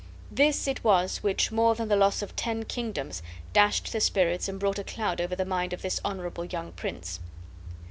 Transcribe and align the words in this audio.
This 0.31 0.67
it 0.67 0.83
was 0.83 1.21
which 1.21 1.51
more 1.51 1.75
than 1.75 1.87
the 1.87 1.95
loss 1.95 2.23
of 2.23 2.35
ten 2.35 2.63
kingdoms 2.65 3.21
dashed 3.53 3.91
the 3.91 4.01
spirits 4.01 4.47
and 4.47 4.59
brought 4.59 4.79
a 4.79 4.83
cloud 4.83 5.21
over 5.21 5.35
the 5.35 5.45
mind 5.45 5.73
of 5.73 5.83
this 5.83 6.01
honorable 6.03 6.45
young 6.45 6.71
prince. 6.71 7.19